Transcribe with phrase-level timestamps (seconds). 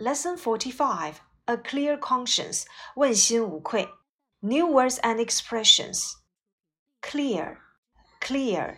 [0.00, 3.88] Lesson Forty-Five: A clear conscience，问心无愧。
[4.40, 6.16] New words and expressions:
[7.00, 7.58] clear,
[8.20, 8.76] clear,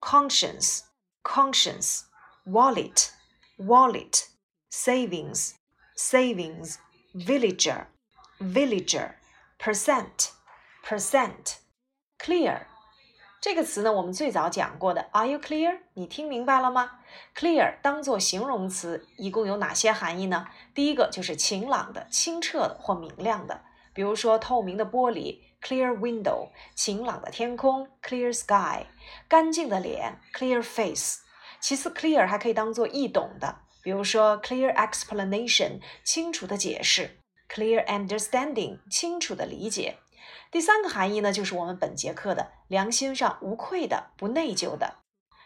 [0.00, 0.82] conscience,
[1.22, 2.04] conscience,
[2.44, 3.12] wallet,
[3.58, 4.28] wallet,
[4.70, 5.54] savings,
[5.96, 6.78] savings,
[7.14, 7.86] villager,
[8.40, 9.14] villager,
[9.58, 10.30] percent,
[10.82, 11.58] percent,
[12.18, 12.66] clear。
[13.45, 15.07] 这个词呢，我们最早讲过的。
[15.11, 15.77] Are you clear？
[15.93, 16.93] 你听明白了吗
[17.35, 20.47] ？Clear 当做形容词，一共有哪些含义呢？
[20.73, 23.61] 第一个就是晴朗的、清澈的或明亮的，
[23.93, 28.87] 比如说透明的玻璃 （clear window）、晴朗的天空 （clear sky）、
[29.27, 31.19] 干净的脸 （clear face）。
[31.59, 39.99] 其次，clear 还可以当做易懂的，比如说 clear explanation，清楚的解释；clear understanding，清楚的理解。
[40.55, 44.99] 第三个含义呢，就是我们本节课的良心上无愧的、不内疚的。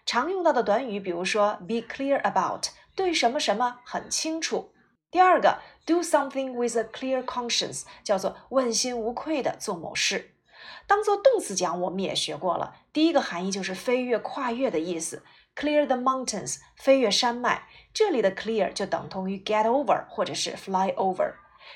[0.05, 4.72] 常用到的短语，比如说 be clear about，对什么什么很清楚。
[5.09, 10.36] 第二个 do something with a clear conscience，叫做问心无愧的做某事。
[10.86, 12.75] 当做动词讲，我们也学过了。
[12.94, 15.23] 第一个含义就是飞越、跨越的意思
[15.56, 17.67] ，clear the mountains，飞越山脉。
[17.91, 21.34] 这里的 clear 就等同于 get over 或者是 fly over。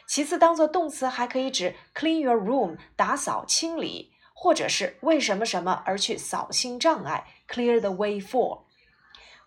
[0.07, 8.63] 其次，当做动词还可以指 clean your room，打扫清理，或者是为什么什么而去扫清障碍，clear the way for。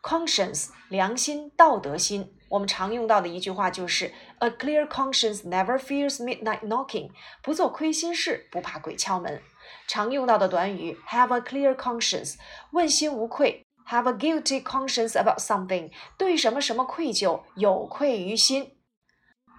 [0.03, 7.11] conscience 良心、道德心，我们常用到的一句话就是 a clear conscience never fears midnight knocking，
[7.43, 9.43] 不做亏心事，不怕鬼敲门。
[9.89, 12.37] 常用到的短语 have a clear conscience，
[12.71, 18.76] 问心无愧；have a guilty conscience about something，对什么什么愧疚，有愧于心。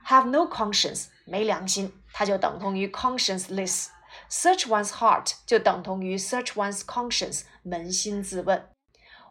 [0.08, 3.88] Have no conscience，没良心，它就等同于 conscienceless。
[4.30, 8.70] Search one's heart 就等同于 search one's conscience，扪心自问。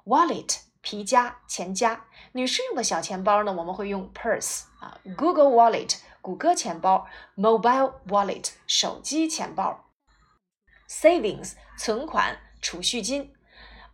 [0.05, 5.01] Wallet 皮夹、钱夹，女士用的小钱包呢，我们会用 purse 啊。
[5.17, 9.87] Google Wallet 谷歌钱包，Mobile Wallet 手机钱包。
[10.89, 13.35] Savings 存款、储蓄金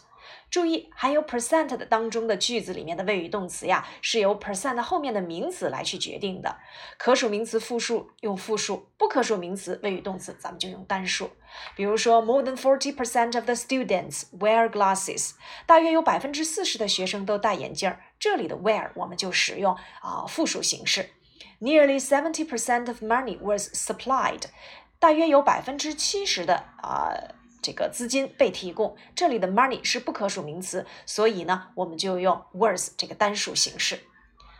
[0.48, 6.56] 注意，含有 percent 的当中的句子里面的谓语动词呀，是由 percent 后面的名词来去决定的。
[6.96, 11.30] 可数名词复数用复数，不可数名词谓语动词咱们就用单数。
[11.74, 15.32] 比如说，more than forty percent of the students wear glasses，
[15.66, 17.94] 大约有百分之四十的学生都戴眼镜。
[18.18, 21.10] 这里的 wear 我们就使用啊复数形式。
[21.60, 24.42] Nearly seventy percent of money was supplied，
[24.98, 27.12] 大约有百分之七十的啊。
[27.65, 34.01] 这个资金被提供，这里的 money 是不可数名词，所以呢，我们就用 was 这个单数形式。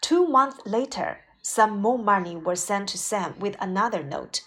[0.00, 4.40] Two months later, some more money was sent to Sam with another note.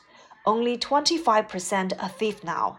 [0.46, 2.78] Only twenty-five percent a thief now.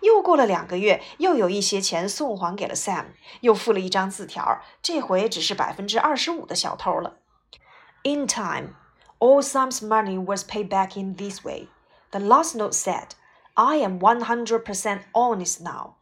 [0.00, 3.06] 又过了两个月，又有一些钱送还给了 Sam，
[3.40, 7.16] 又附了一张字条，这回只是百分之二十五的小偷了。
[8.04, 8.74] In time,
[9.18, 11.68] all Sam's money was paid back in this way.
[12.10, 13.10] The last note said,
[13.54, 15.94] "I am one hundred percent honest now."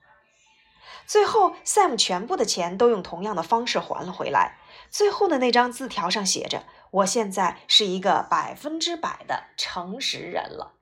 [1.06, 4.58] 最后，Sam 全部的钱都用同样的方式还了回来。
[4.89, 10.73] 最后的那张字条上写着：“我现在是一个百分之百的诚实人了。”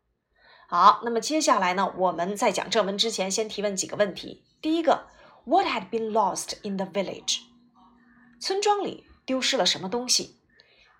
[0.67, 1.93] 好，那么接下来呢？
[1.97, 4.43] 我们在讲正文之前，先提问几个问题。
[4.61, 5.07] 第一个
[5.45, 7.41] ，What had been lost in the village？
[8.39, 10.39] 村庄里丢失了什么东西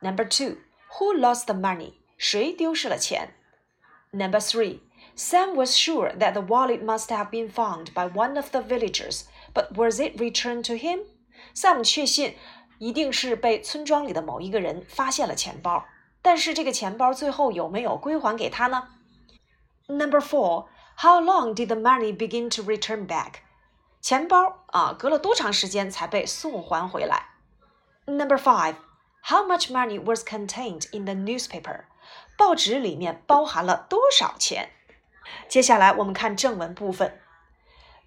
[0.01, 1.93] ？Number two，Who lost the money？
[2.17, 3.33] 谁丢失了钱
[4.11, 9.73] ？Number three，Sam was sure that the wallet must have been found by one of the villagers，but
[9.75, 12.35] was it returned to him？Sam 确信
[12.78, 15.84] 一定是被村庄里的某一个人发现了钱包，
[16.22, 18.88] 但是这个钱包最后有没有归还给他呢？
[19.86, 20.66] Number four,
[20.98, 23.40] how long did the money begin to return back?
[24.00, 27.30] 钱包啊，隔了多长时间才被送还回来？
[28.06, 28.76] Number five,
[29.22, 31.84] how much money was contained in the newspaper?
[32.36, 34.70] 报纸里面包含了多少钱？
[35.48, 37.20] 接下来我们看正文部分。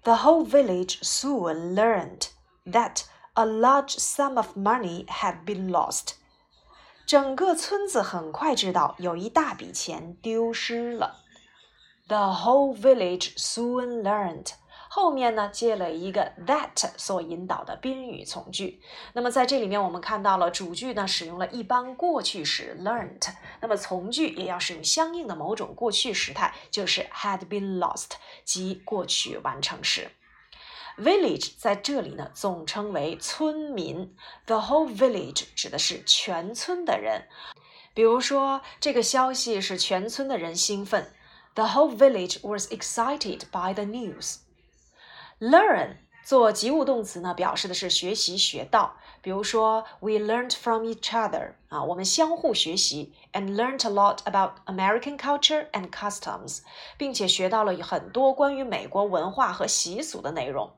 [0.02, 2.28] The whole village soon learned
[2.66, 3.02] that
[3.37, 6.15] A large sum of money had been lost.
[7.05, 11.23] 整个村子很快知道有一大笔钱丢失了。
[12.07, 14.53] The whole village soon learned。
[14.89, 18.81] 后面呢接了一个 that 所引导的宾语从句。
[19.13, 23.27] 那么在这里面，我们看到了主句呢使用了一般过去时 learned，
[23.61, 28.13] 那么从句也要使用相应的某种过去时态，就是 had been lost，
[28.43, 30.09] 即过去完成时。
[30.98, 34.14] Village 在这里呢总称为村民，
[34.46, 37.28] the whole village 指的是全村的人。
[37.94, 41.12] 比如说，这个消息使全村的人兴奋。
[41.54, 44.36] The whole village was excited by the news.
[45.38, 48.97] Learn 做及物动词呢，表示的是学习、学到。
[49.21, 56.59] 比如说，We learned from each other 啊，我们相互学习，and learned a lot about American culture and customs，
[56.97, 60.69] 并且学到了很多关于美国文化和习俗的内容。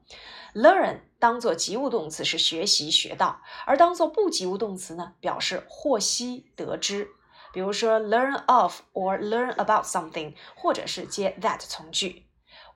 [0.53, 7.09] Learn 当做及物动词是学习、学到，而当做不及物动词呢，表示获悉、得知。
[7.51, 12.27] 比如说 learn of or learn about something，或者是接 that 从句。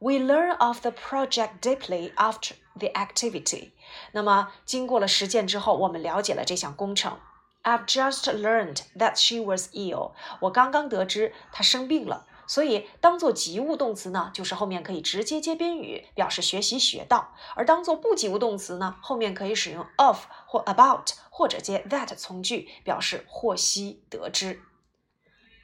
[0.02, 3.72] We learn of the project deeply after the activity。
[4.12, 7.18] 那么经过了实践之后，我们了解了这项工程。
[7.64, 10.12] I've just learned that she was ill。
[10.40, 12.26] 我刚刚得知她生病了。
[12.46, 24.62] 所以当做及物动词呢，就是后面可以直接接宾语，表示学习学到；而当做不及物动词呢，后面可以使用 of 或 about，或者接 that 从句，表示获悉得知。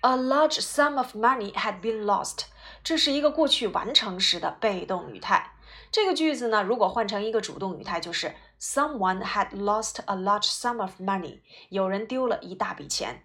[0.02, 2.40] A large sum of money had been lost。
[2.83, 5.53] 这是一个过去完成时的被动语态。
[5.91, 11.39] 这个句子呢，如果换成一个主动语态，就是 Someone had lost a large sum of money。
[11.69, 13.23] 有人丢了一大笔钱。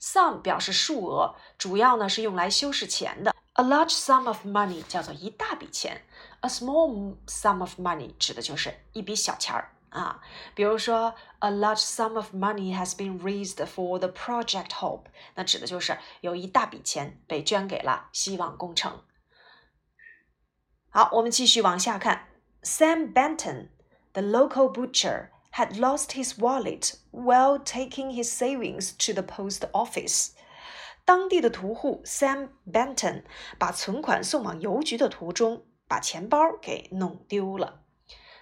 [0.00, 3.34] Sum 表示数额，主要呢是用来修饰钱的。
[3.54, 6.02] A large sum of money 叫做一大笔钱。
[6.40, 9.72] A small sum of money 指的就是一笔小钱儿。
[9.89, 10.19] 啊，
[10.53, 19.03] 比如说，a large sum of money has been raised for the project Hope，那指的就是有一大笔钱被捐给了希望工程。
[20.89, 22.27] 好，我们继续往下看。
[22.61, 23.69] Sam Benton,
[24.11, 30.31] the local butcher, had lost his wallet while taking his savings to the post office。
[31.05, 33.23] 当地的屠户 Sam Benton
[33.57, 37.83] 把存款送往邮局的途中，把钱包给弄丢了。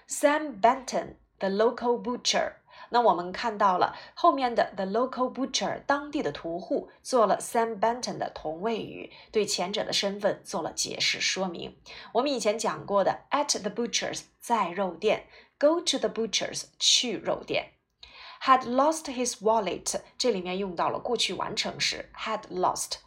[0.08, 1.18] Sam Benton。
[1.39, 2.53] The local butcher，
[2.89, 11.77] 那我们看到了后面的 the local butcher，当地的屠户做了 Sam Benton 的同位语，对前者的身份做了解释说明。
[12.13, 15.27] 我们以前讲过的 at the butchers 在肉店
[15.57, 17.71] ，go to the butchers 去肉店。
[18.41, 22.99] Had lost his wallet，这里面用到了过去完成时 had lost。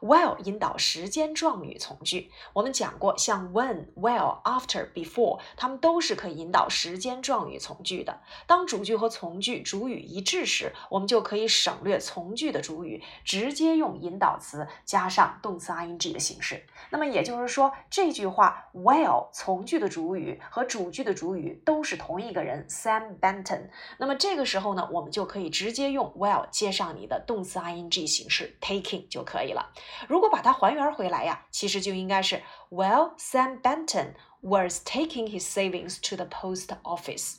[0.00, 2.30] While 引导时间状语从句。
[2.52, 8.20] 我们讲过，像 when、while、after、before，它们都是可以引导时间状语从句的。
[8.46, 16.66] 当主句和从句主语一致时，我们就可以省略从句的主语，直接用引导词加上动词 ing 的形式。
[16.90, 23.68] 那么也就是说，这句话 while 从句的主语和主句的主语都是同一个人 Sam Benton。
[23.98, 29.72] 那么这个时候呢，我们就可以直接用 while 接上你的动词 ing 形式 taking 就可以了。
[30.07, 37.37] 如果把它还原回来呀，其实就应该是 Well, Sam Benton was taking his savings to the post office。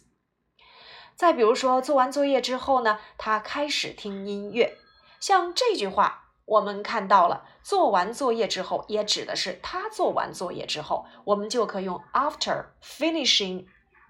[1.15, 4.77] 再比如说，做完作业之后呢，他开始听音乐。
[5.21, 13.67] 像这句话，我们看到了，做完作业之后，也指的是他做完作业之后，我们就可以用 After finishing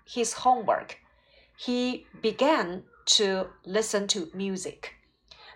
[0.07, 0.97] his homework,
[1.59, 2.85] he began
[3.17, 4.93] to listen to music。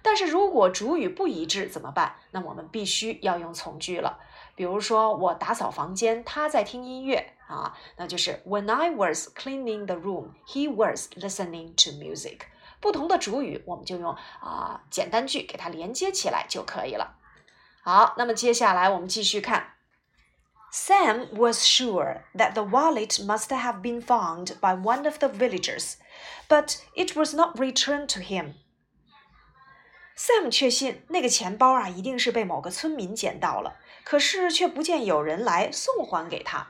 [0.02, 2.16] 但是如果主语不一致怎么办？
[2.30, 4.18] 那我们必须要用从句了。
[4.54, 12.42] 比如说，我打扫房间，他在听音乐啊，那就是 When I was cleaning the room, he was listening to music。
[12.80, 17.16] 不同的主语，我们就用啊简单句给它连接起来就可以了。
[17.82, 19.74] 好，那么接下来我们继续看。
[20.72, 25.94] Sam was sure that the wallet must have been found by one of the villagers,
[26.48, 28.54] but it was not returned to him.
[30.23, 36.67] Sam 确信那个钱包啊，一定是被某个村民捡到了，可是却不见有人来送还给他。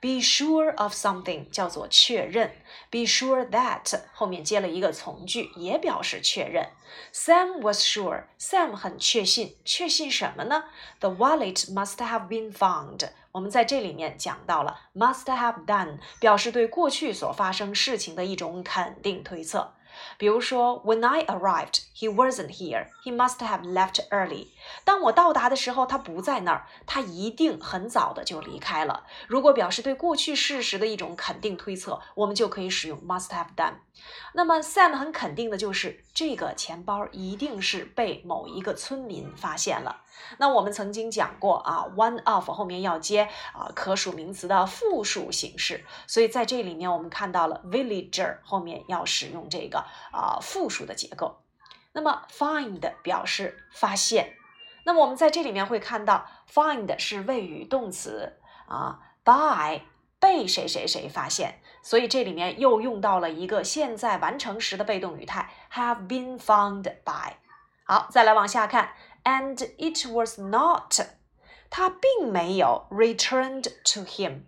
[0.00, 2.56] Be sure of something 叫做确认
[2.90, 6.70] ，Be sure that 后面接了一个从句，也表示确认。
[7.14, 10.64] Sam was sure，Sam 很确信，确信什么呢
[10.98, 13.10] ？The wallet must have been found。
[13.30, 19.72] 我们在这里面讲到了 must have done，表示对过去所发生事情的一种肯定推测。
[20.17, 22.87] 比如说，When I arrived, he wasn't here.
[23.03, 24.47] He must have left early.
[24.84, 29.06] 当我到达的时候，他不在那儿，他一定很早的就离开了。
[29.26, 33.74] 如果表示对过去事实的一种肯定推测，我们就可以使用 must have done。
[34.34, 40.02] 那么 Sam 很肯定的就是这个钱包一定是被某一个村民发现了。
[40.38, 51.38] 那我们曾经讲过啊，one of 后面要接啊可数名词的复数形式，所以在这里面我们看到了 villager 后面要使用这个啊复数的结构。
[51.92, 54.36] 那么 find 表示发现，
[54.84, 59.82] 那么我们在这里面会看到 find 是谓语动词啊，by
[60.18, 67.34] 被谁谁谁发现，所以这里面又用到了一个现在完成时的被动语态 have been found by。
[67.84, 68.94] 好，再来往下看。
[69.24, 71.00] and it was not，
[71.70, 74.42] 它并没有 returned to him，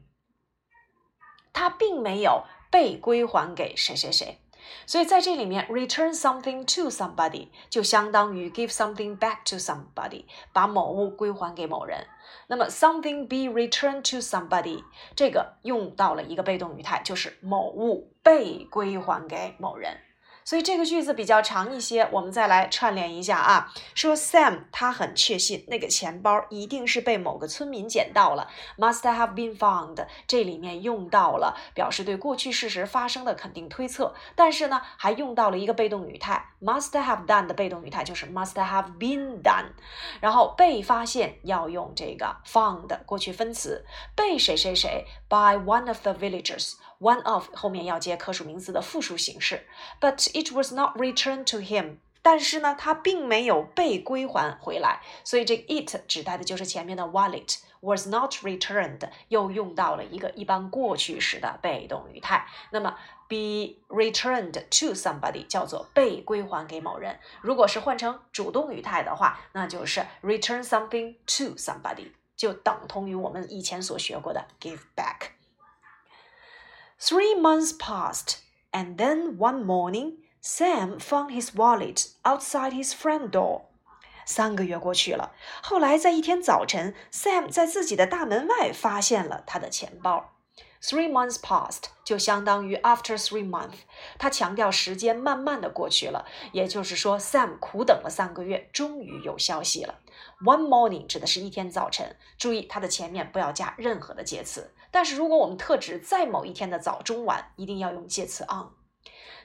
[1.53, 4.41] 它并没有被归还给谁谁谁。
[4.87, 12.07] 所以在这里面，return something to somebody 就相当于 give something back to somebody，把某物归还给某人。
[12.47, 14.83] 那么 something be returned to somebody
[15.15, 19.99] 这个用到了一个被动语态，就是某物被归还给某人。
[20.45, 23.73] 所以这个句子比较长一些，我们再来串联一下啊。
[23.95, 30.07] 说 Sam 他很确信那个钱包一定是被某个村民捡到了，must have been found。
[30.27, 39.67] 这里面用到了表示对过去事实发生的肯定推测，但是呢还用到了一个被动语态，must have done 的被动语态就是 must have been done。
[40.21, 43.85] 然后被发现要用这个 found 过去分词，
[44.17, 46.75] 被谁谁谁 by one of the villagers。
[47.01, 49.67] One of 后面要接可数名词的复数形式
[50.01, 51.99] ，but it was not returned to him。
[52.25, 62.49] 但是呢，它并没有被归还回来，所以这个 it 指代的就是前面的 wallet was not returned，又用到了一个一般过去时的被动语态。
[62.71, 62.97] 那么
[63.29, 67.21] be returned to somebody 叫做被归还给某人。
[67.43, 75.33] 如果是换成主动语态的话，那就是 return something to somebody，就等同于我们以前所学过的 give back。
[76.99, 78.39] Three months passed,
[78.73, 83.63] and then one morning, Sam found his wallet outside his front door.
[84.27, 85.33] 三个月过去了，
[85.63, 90.35] 后来在一天早晨，Sam 在自己的大门外发现了他的钱包。
[90.83, 93.79] Three months passed 就相当于 after three months。
[94.19, 100.01] 他强调时间慢慢的过去了，也就是说，Sam 苦等了三个月，终于有消息了。
[100.45, 104.75] One morning 指的是一天早晨，注意它的前面不要加任何的介词。
[104.91, 108.69] 但是如果我们特指在某一天的早中晚，一定要用介词 on。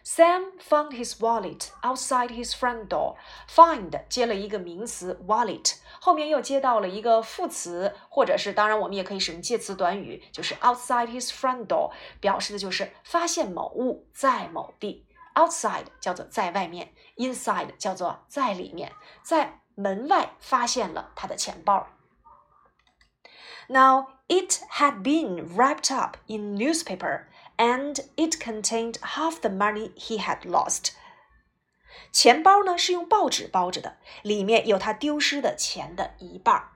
[0.04, 3.16] Sam found his wallet outside his front door.
[3.48, 15.06] Find 接了一个名词 wallet，后面又接到了一个副词，或者是当然我们也可以使用介词短语，就是 outside his front door，表示的就是发现某物在某地。
[15.34, 18.92] Outside 叫做在外面，inside 叫做在里面，
[19.22, 19.60] 在。
[19.76, 21.88] 门外发现了他的钱包。
[23.66, 27.24] Now it had been wrapped up in newspaper
[27.59, 30.93] And it contained half the money he had lost.
[32.11, 36.69] 钱包呢是用报纸包着的，里面有他丢失的钱的一半。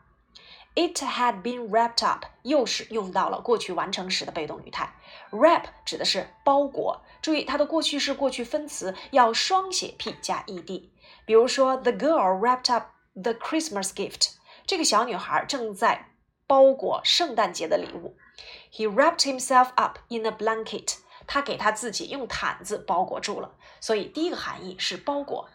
[0.75, 4.95] It had been wrapped up，又是用到了过去完成时的被动语态。
[5.31, 10.89] Wrap 指的是包裹，注意它的过去式过去分词要双写 p 加 ed。
[11.25, 14.33] 比如说，The girl wrapped up the Christmas gift。
[14.65, 16.09] 这个小女孩正在
[16.47, 18.17] 包裹圣诞节的礼物。
[18.73, 20.95] He wrapped himself up in a blanket。
[21.25, 23.53] 他给他自己用毯子包裹住了。
[23.79, 25.47] 所以第一个含义是包裹，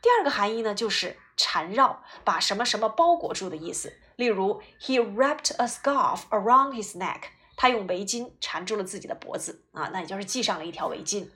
[0.00, 3.98] 第二个含义呢就是缠绕，把什么什么包裹住的意思。
[4.14, 7.22] 例如，He wrapped a scarf around his neck。
[7.56, 11.30] 他用围巾缠住了自己的脖子啊，那也就是系上了一条围巾。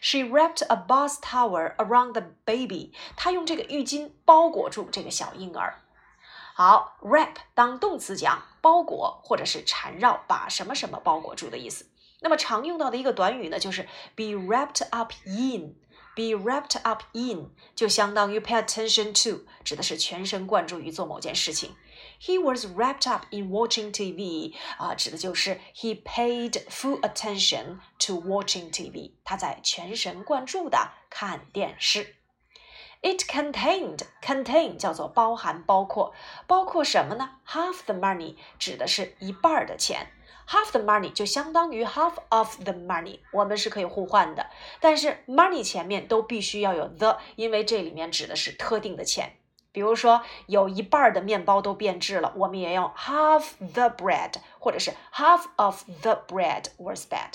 [0.00, 2.92] She wrapped a bath towel around the baby。
[3.16, 5.82] 她用这个浴巾包裹住这个小婴儿。
[6.60, 11.86] 好，wrap 当动词讲包裹或者是缠绕，把什么什么包裹住的意思。
[12.20, 13.84] 那么常用到的一个短语呢，就是
[14.16, 15.76] be wrapped up in。
[16.16, 21.76] be wrapped up in 就相当于 pay attention to，指的是全神贯注于做某件事情。
[22.20, 29.12] He was wrapped up in watching TV 啊，指的就是 he paid full attention to watching TV。
[29.22, 32.16] 他在全神贯注的看电视。
[33.00, 36.12] It contained contain 叫做包含、包括，
[36.48, 40.08] 包括什么呢？Half the money 指的是一半的钱
[40.48, 44.46] ，half the money 就相当于 half of the money，我们是可以互换的。
[44.80, 49.36] 但是 money 前面都必须要有 the，因为这里面指的是特定的钱。
[49.70, 57.34] 比如说，有一半的面包都变质了，我们也用 half the bread，或者是 half of the bread was bad。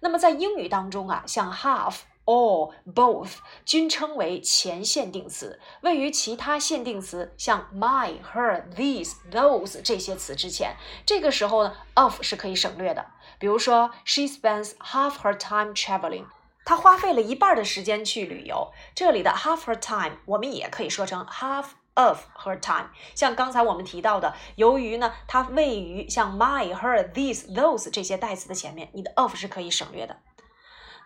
[0.00, 2.00] 那么在英语当中啊，像 half。
[2.24, 10.76] All both 均称为前限定词，位于其他限定词像 my、her、these、those 这些词之前。
[11.04, 13.06] 这个时候呢，of 是可以省略的。
[13.38, 16.26] 比如说，She spends half her time traveling。
[16.64, 18.72] 她花费了一半的时间去旅游。
[18.94, 22.90] 这里的 half her time 我们也可以说成 half of her time。
[23.14, 30.16] 像刚才我们提到的，由于呢它位于像 my、her、these、those 这些代词的前面，你的 of 是可以省略的。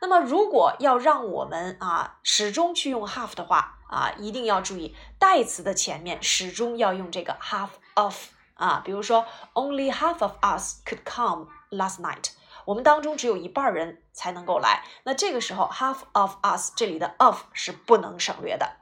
[0.01, 8.17] 那么，如果要让我们啊始终去用 half 的话啊，一定要注意代词的前面始终要用这个 half of
[8.55, 8.83] 啊。
[8.85, 12.33] 比如说，Only half of us could come last night。
[12.65, 14.85] 我们当中只有一半人才能够来。
[15.05, 18.77] 那这个时候，half of us 这里的 of 是不能省略的。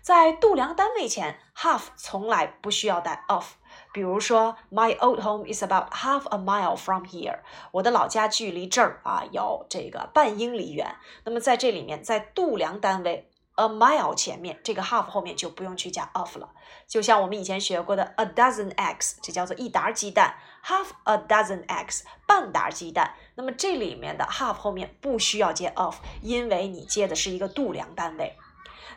[0.00, 3.52] 在度量单位前，half 从来不需要带 of。
[3.92, 7.38] 比如说，My old home is about half a mile from here。
[7.72, 10.96] 我的老家距离这儿啊有这个半英里远。
[11.24, 16.50] 那么在这里面，在度量单位 a mile 前面，这个 half 后面就不用去加 of 了。
[16.86, 23.14] 就像我们以前学过的 a dozen eggs，这叫做一打鸡蛋，half a dozen eggs，半打鸡蛋。
[23.34, 28.36] 那么这里面的 half 后面不需要接 of，因为你接的是一个度量单位。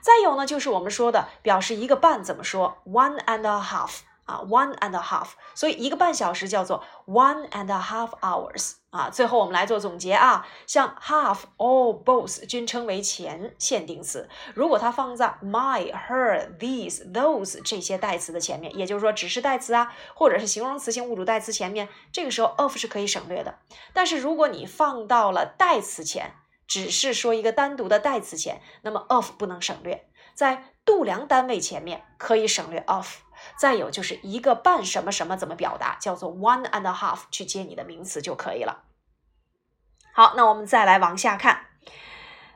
[0.01, 4.01] 再有呢，就是我们说的表示一个半怎么说？one and a half。
[4.31, 9.09] 啊，one and a half，所以一个半小时叫做 one and a half hours 啊。
[9.09, 14.29] 最后我们来做总结啊，像 half、all、both 均称为前限定词。
[14.53, 23.59] 如果它放在 my、her、these、those 这些代词的前面，也就是说指示代词啊，或者是形容词性物主代词前面，这个时候 of 是可以省略的。
[23.91, 30.07] 但是如果你放到了代词前，只是说一个单独的代词前，那么 of 不能省略。
[30.33, 33.17] 在度量单位前面可以省略 of。
[33.57, 38.83] 再有就是一个半什么什么怎么表达，叫做 one and a half，去接你的名词就可以了。
[40.13, 41.67] 好，那我们再来往下看。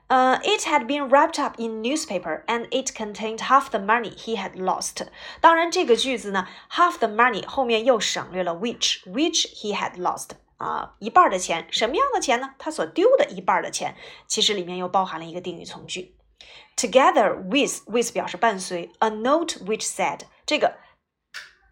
[0.08, 4.52] 呃、，It had been wrapped up in newspaper and it contained half the money he had
[4.54, 5.08] lost。
[5.42, 12.54] 当然，这个句子呢，half the money 后面又省略了 which which he had lost 啊，一半的钱，什么样的钱呢？
[12.60, 13.96] 他所丢的一半的钱，
[14.28, 16.16] 其实里面又包含了一个定语从句。
[16.78, 20.78] Together with with 表示伴随 a note which said 这个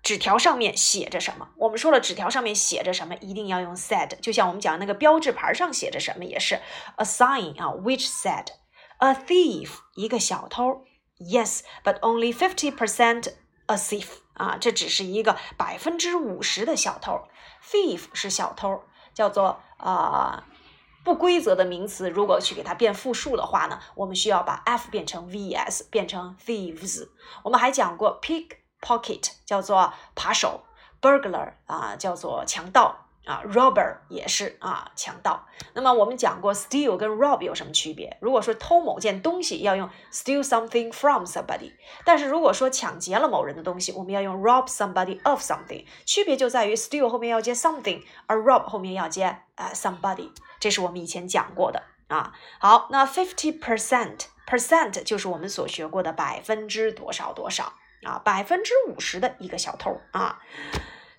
[0.01, 1.49] 纸条上面写着什么？
[1.57, 4.19] 我们说了，纸条上面写着什么，一定要用 said。
[4.19, 6.59] 就像我们讲那个标志牌上写着什么，也是
[6.97, 8.47] a sign 啊，which said
[8.97, 10.83] a thief 一个小偷。
[11.19, 13.33] Yes，but only fifty percent
[13.67, 17.21] a thief 啊，这只是一个百分之五十的小偷。
[17.63, 18.83] Thief 是小偷，
[19.13, 20.45] 叫做啊
[21.05, 22.09] 不规则的名词。
[22.09, 27.07] 如果去给它变复数的话呢，我们需要把 f 变成 vs，变成 thieves。
[27.43, 28.62] 我们还讲过 pick。
[28.83, 30.63] Pocket 叫做扒手
[31.01, 35.47] ，burglar 啊叫做强盗啊，robber 也是啊，强盗。
[35.73, 38.17] 那么我们讲过，steal 跟 rob 有什么区别？
[38.19, 41.71] 如果说偷某件东西，要用 steal something from somebody；
[42.03, 45.85] 但是如果说抢劫了某人的东西，我们要用 rob somebody of something。
[46.05, 49.23] 区别就在于 steal 后面要接 something，而 rob 后面要接
[49.55, 50.29] 啊 somebody。
[50.59, 52.33] 这是我们以前讲过的啊。
[52.59, 57.71] 好，那 fifty percent，percent 就是我们所学过的百分之多少多少
[58.03, 60.39] 啊，百分之五十的一个小偷啊。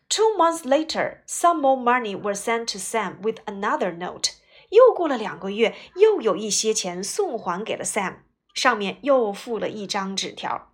[0.09, 4.33] Two months later, some more money was sent to Sam with another note.
[4.71, 8.17] 又过了两个月，又有一些钱送还给了 Sam，
[8.55, 10.71] 上面又附了一张纸条。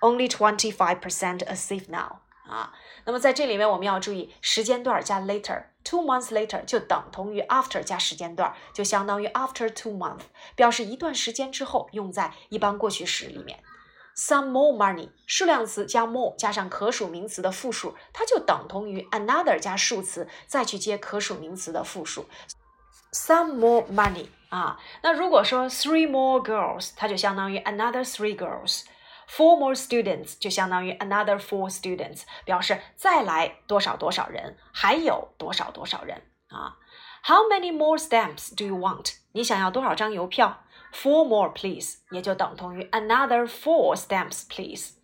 [0.00, 2.20] Only twenty five percent a safe now.
[2.50, 2.72] 啊，
[3.04, 5.64] 那么在这里面我们要注意时间段加 later。
[5.82, 10.20] Two months later 就等同于 after 加时间段，就相当于 after two month，
[10.54, 13.62] 表示一段时间之后，用在一般过去时里面。
[14.16, 22.26] Some more money，数量词加 more 加上可数名词的复数，它就等同于 another 加数词再去接可数名词的复数。
[23.12, 28.84] Some more money 啊，那如果说 three more girls，它就相当于 another three girls。
[29.28, 36.76] Four more students 就相当于 another four students，表示再来多少多少人，还有多少多少人啊。
[37.22, 39.14] How many more stamps do you want？
[39.32, 44.94] 你想要多少张邮票？Four more, please，也就等同于 another four stamps, please。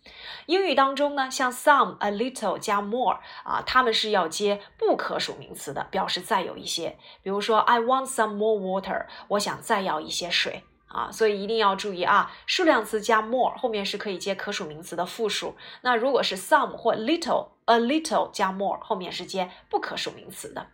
[0.45, 6.97] 英语当中呢，像 some、a little 加 more 啊，它们是要接不可数名词的，表示再有一些。
[7.23, 11.09] 比如说，I want some more water，我想再要一些水啊。
[11.11, 15.55] 所以一定要注意啊，数量词加 more 后面是可以接可数名词的复数。
[15.81, 20.67] 那如果是 some 或 little，a little 加 more 后面是接不可数名词的。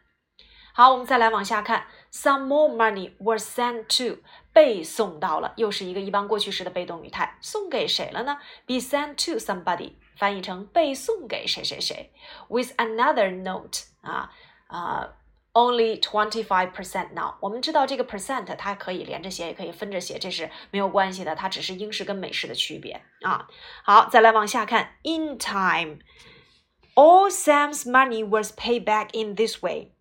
[0.76, 4.21] 好，我们再来往下看，some more money was sent to，
[4.53, 8.37] 被送到了，又是一个一般过去时的被动语态，送给谁了呢
[8.67, 12.13] ？be sent to somebody，翻译成被送给谁谁谁。
[12.49, 14.31] with another note，啊
[14.67, 15.09] 啊
[15.53, 17.33] ，only twenty five percent now。
[17.39, 23.47] 我们知道这个 percent 它可以连着写，也可以分着写，这是没有关系的，它只是英式跟美式的区别啊。
[23.83, 29.92] 好，再来往下看，in time，all Sam's money was paid back in this way。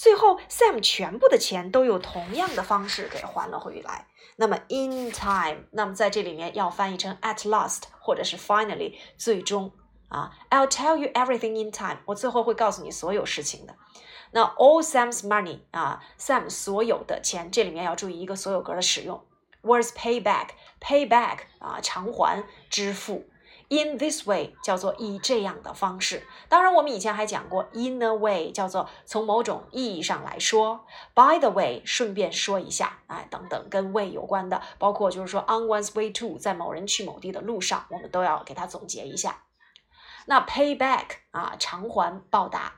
[0.00, 4.06] 最后，Sam 全部的钱都用同样的方式给还了回来。
[4.36, 9.70] 那么，in time，那么在这里面要翻译成 at last，或者是 finally，最终
[10.08, 10.32] 啊。
[10.48, 13.74] I'll tell you everything in time，我最后会告诉你所有事情的。
[14.30, 19.22] 那 all Sam's money 啊，Sam 所有的钱，这里面要注意一个所有格的使用
[19.60, 23.26] ，was pay back，pay back 啊，偿还、支付。
[23.70, 26.26] In this way 叫做以这样的方式。
[26.48, 30.84] 当然，我们以前还讲过，in a way 叫做从某种意义上来说。
[31.14, 39.44] By the way，顺便说一下，哎，等等，跟 way 有关的，包括就是说 on one's way to，在某人去某地的路上，我们都要给它总结一下。
[40.26, 42.72] 那 pay back 啊，偿还、报答。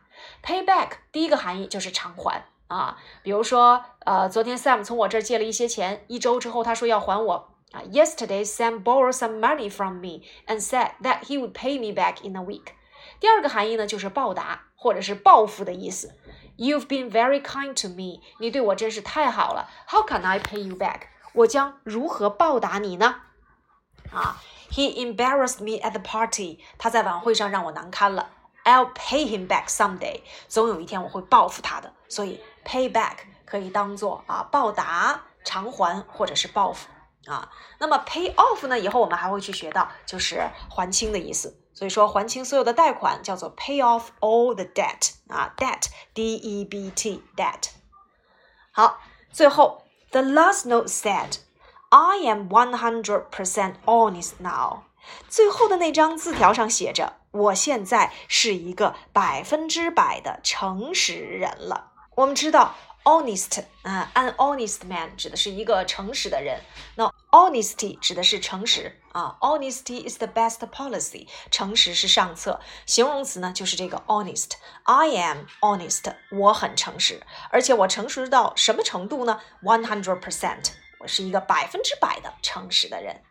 [0.45, 7.49] Pay back 第一个含义就是偿还啊，比如说，呃，昨天 Sam 从我这儿借了一些钱，一周之后他说要还我。
[7.72, 12.36] 啊，Yesterday Sam borrowed some money from me and said that he would pay me back in
[12.36, 12.74] a week。
[13.20, 16.14] 第二个含义呢，就是报答或者是报复的意思。
[16.58, 19.70] You've been very kind to me，你对我真是太好了。
[19.88, 21.02] How can I pay you back？
[21.34, 23.22] 我将如何报答你呢？
[24.12, 24.38] 啊，
[24.72, 28.30] He embarrassed me at the party，他在晚会上让我难堪了。
[28.64, 31.94] I'll pay him back someday，总有一天我会报复他的。
[32.10, 36.90] 所以 pay back 可以当做啊报答、偿还或者是报复。
[37.27, 38.79] 啊，那么 pay off 呢？
[38.79, 41.57] 以后我们还会去学到，就是还清的意思。
[41.73, 47.71] 所以说，还清所有的贷款叫做 pay off all the debt 啊，debt，d e b t debt。
[48.73, 48.99] 好，
[49.33, 51.37] 最后 the last note said
[51.91, 54.83] I am one hundred percent honest now。
[55.29, 61.93] 最后的那张字条上写着，我现在是一个百分之百的诚实人了。
[62.17, 62.75] 我们知道。
[63.05, 66.61] Honest 啊，an honest man 指的是一个诚实的人。
[66.97, 72.61] 那 honesty 指的是诚实啊，honesty is the best policy，诚实是上策。
[72.87, 74.53] 形容词呢就是这个 honest。
[74.85, 83.23] I am honest，我很诚实，而且我诚实到什么程度呢？One hundred percent，我是一个百分之百的诚实的人。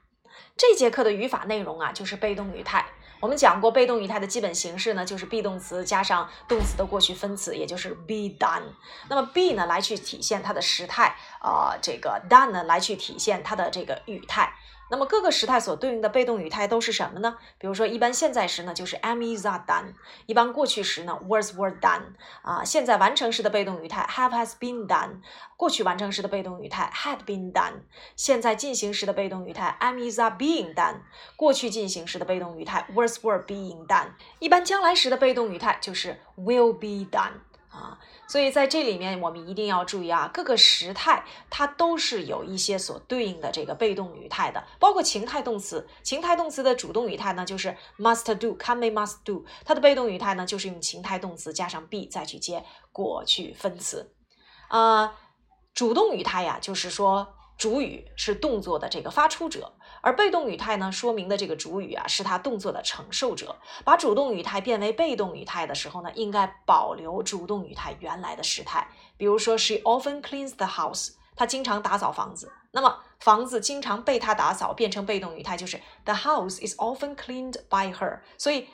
[0.57, 2.85] 这节课的语法内容啊，就是被动语态。
[3.21, 8.63] 我们讲过被动语态的基本形式呢，就是 be 动词加上动词的过去分词，也就是 be done。
[9.07, 14.51] 那么 be 呢，来去体现它的时态，啊，这个 done 呢，来去体现它的这个语态。
[14.91, 17.37] 那么各个时态所对应的被动语态都是什么呢？
[17.57, 19.93] 比如说，一般现在时呢就是 am is are done；
[20.25, 22.01] 一般过去时呢 was were done。
[22.41, 25.21] 啊，现在完成时的被动语态 have has been done；
[25.55, 27.71] 过去完成时的被动语态 had been done；
[28.17, 30.95] 现在进行时的被动语态 am is are being done；
[31.37, 34.07] 过去进行时的被动语态 was were being done；
[34.39, 37.31] 一般将来时的被动语态就是 will be done。
[37.71, 45.87] 啊，所以在这里面，我们一定要注意啊，各个时态它都是有一些所对应的这个被动语态的，包括情态动词。
[46.03, 49.45] 情态动词的主动语态呢，就是 must do，看 may must do。
[49.63, 54.13] 它的被动语态呢，就是用情态动词加上 be 再去接过去分词。
[54.67, 55.17] 啊，
[55.73, 59.73] 主动语态呀，就是说主语是动作的这个发出者。
[60.01, 63.57] 而被动语态呢，说明的这个主语啊，是他动作的承受者。
[63.85, 68.87] 把主动语态变为被动语态的时候呢，应该保留主动语态原来的时态。
[69.17, 72.51] 比如说，She often cleans the house，她经常打扫房子。
[72.71, 78.21] 那么，房子经常被她打扫，变成被动语态就是 The house is often cleaned by her。
[78.37, 78.67] 所以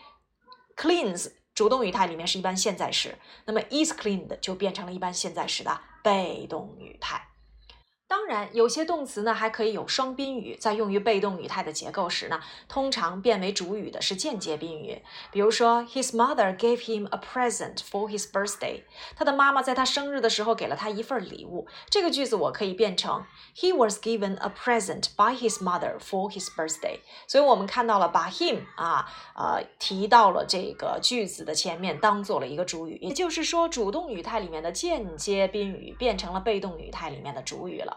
[0.78, 7.27] ，cleans 主动语态里面是一般现在时，那么 is cleaned 就变成了一般现在时的被动语态。
[8.10, 12.40] 当然，有些动词呢还可以有双宾语，在用于被动语态的结构时呢，
[12.70, 15.02] 通常变为主语的是间接宾语。
[15.30, 18.84] 比如说，His mother gave him a present for his birthday。
[19.16, 21.68] 他的妈妈在他生日的时候给了他一份礼物。
[21.90, 27.02] 这个句子我可以变成 He was given a present by his mother for his birthday。
[27.28, 37.97] 所以我们看到了把 him 啊呃提到了这个句子的前面，当做了一个主语，也就是说，主动语态里面的间接宾语变成了被动语态里面的主语了。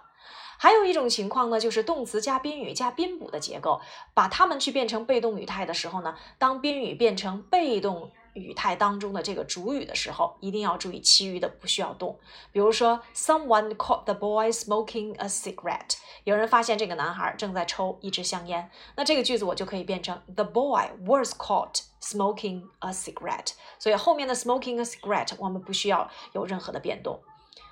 [0.62, 3.80] 还有一种情况呢，就是动词加宾语加宾补的结构，
[4.12, 12.18] 把它们去变成被动语态的时候呢，当宾语变成被动语态当中的这个主语的时候，一定要注意其余的不需要动。
[12.52, 15.96] 比如说，Someone caught the boy smoking a cigarette。
[16.24, 18.70] 有人发现这个男孩正在抽一支香烟。
[18.96, 23.52] 那这个句子我就可以变成 The boy was caught smoking a cigarette。
[23.78, 27.18] 所以后面的 smoking a cigarette 我们不需要有任何的变动。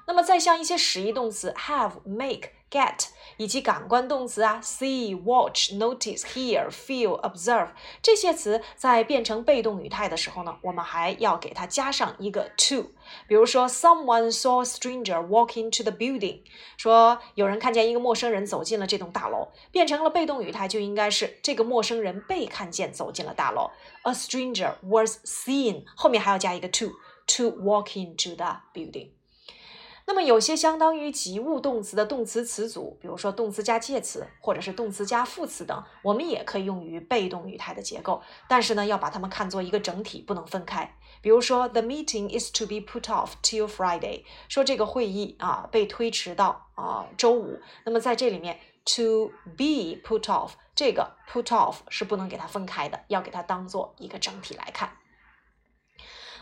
[0.09, 7.69] 那么再像一些实义动词 have、make、get，以及感官动词啊 see、watch、notice、hear、feel、observe
[8.01, 12.87] 这些词，在变成被动语态的时候呢，我们还要给它加上一个 to。
[13.27, 16.41] 比如说，someone saw a stranger walk into the building，
[16.79, 23.71] 说有人看见一个陌生人走进了这栋大楼，变成了被动语态就应该是这个陌生人被看见走进了大楼。
[24.05, 29.18] A stranger was seen，后面还要加一个 to，to walk into the building。
[30.09, 38.23] 那么有些相当于及物动词的动词词组，比如说动词加介词，或者是动词加副词等，我们也可以用于被动语态的结构。
[38.49, 40.97] 但是呢，要把它们看作一个整体，不能分开。
[41.21, 47.61] 比如说，The meeting is to be put off till Friday，说这个会议啊被推迟到啊周五。
[47.85, 54.91] 那么在这里面，to be put off 这个 put off 是不能给它分开的，要给它当做一个整体来看。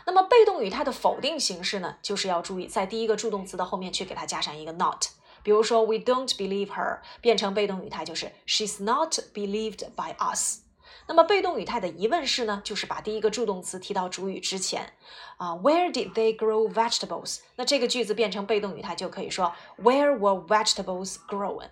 [0.07, 5.07] 那么被动语态的否定形式呢，就是要注意在第一个助动词的后面去给它加上一个 not。
[5.43, 10.61] 比如说，We don't believe her 变成被动语态就是 She's not believed by us。
[11.07, 14.93] 那么被动语态的疑问式呢，就是把第一个助动词提到主语之前。
[15.35, 17.39] 啊，Where did they grow vegetables？
[17.57, 21.69] 那这个句子变成被动语态就可以说 Where were vegetables grown？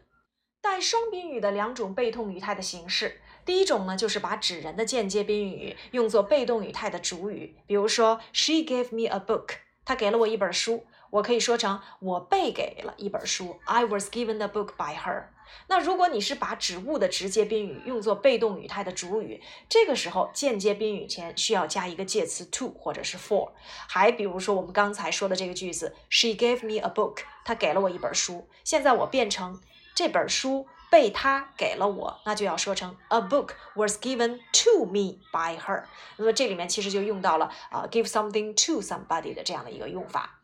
[0.62, 3.22] 带双宾语的两种被动语态的形式。
[3.46, 9.50] 第一种呢，就是把指人的间接宾语用作被动语态的主语，比如说，She gave me a book，
[9.86, 15.26] 她给了我一本书，我可以说成我被给了一本书，I was given a book by her。
[15.68, 23.52] 那如果你是把指物的直接宾语用作被动语态的主语，这个时候间接宾语前需要加一个介词 to 或者是 for。
[23.88, 29.62] 还比如说我们刚才说的这个句子，She gave me a book，她给了我一本书，现在我变成
[29.94, 30.68] 这本书。
[30.96, 35.84] 被他给了我，那就要说成 a book was given to me by her。
[36.16, 40.40] 那么这里面其实就用到了啊，give something to somebody 的这样的一个用法。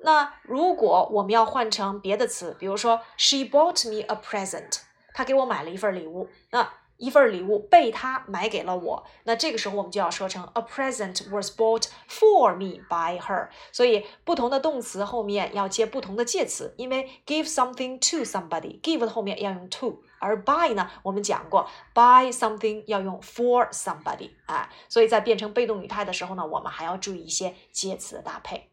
[0.00, 4.82] 那如果我们要换成别的词，比如说 she bought me a present，
[5.14, 6.68] 她给我买了一份礼物，那。
[7.00, 13.48] 一份礼物被他买给了我，那这个时候我们就要说成 a present was bought for me by her。
[13.72, 28.68] 所以不同的动词后面要接不同的介词，因为 give something to somebody，give 的后面要用 to，而 buy 呢，我们讲过 buy something 要用 for somebody，啊，所以在变成被动语态的时候呢，我们还要注意一些介词的搭配。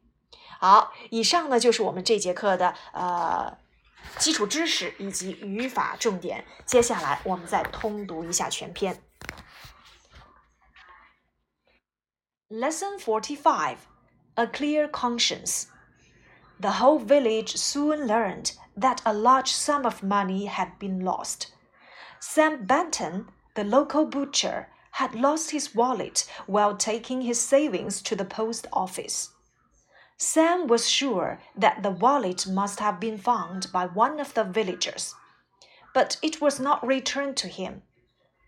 [0.59, 3.57] 好，以上呢就是我们这节课的呃。
[4.18, 9.02] 基础知识以及语法重点，接下来我们再通读一下全篇。
[12.48, 13.78] Lesson forty-five:
[14.34, 15.64] A clear conscience.
[16.60, 21.46] The whole village soon learned that a large sum of money had been lost.
[22.20, 28.24] Sam Benton, the local butcher, had lost his wallet while taking his savings to the
[28.24, 29.30] post office.
[30.19, 35.13] Sam was sure that the wallet must have been found by one of the villagers,
[35.93, 37.83] but it was not returned to him.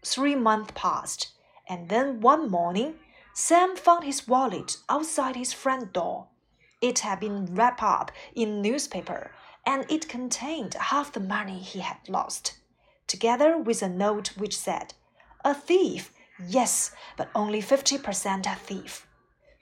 [0.04, 1.32] Three months passed,
[1.68, 3.00] and then one morning,
[3.36, 6.28] Sam found his wallet outside his front door.
[6.82, 9.32] It had been wrapped up in newspaper,
[9.64, 12.58] and it contained half the money he had lost,
[13.06, 14.96] together with a note which said,
[15.46, 16.12] A thief,
[16.44, 19.06] yes, but only fifty per cent a thief.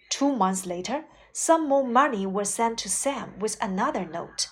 [0.10, 1.04] Two months later,
[1.40, 4.48] some more money was sent to Sam with another note.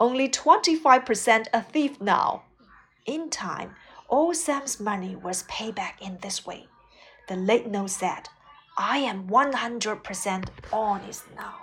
[0.00, 2.44] Only 25% a thief now.
[3.04, 3.76] In time,
[4.08, 6.68] all Sam's money was paid back in this way.
[7.28, 8.30] The late note said,
[8.78, 11.56] I am 100% honest now.